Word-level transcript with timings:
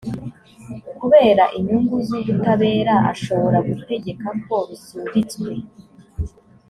kubera 0.99 1.43
inyungu 1.57 1.95
z’ubutabera 2.07 2.95
ashobora 3.13 3.57
gutegeka 3.67 4.27
ko 4.45 4.55
rusubitswe 4.67 5.51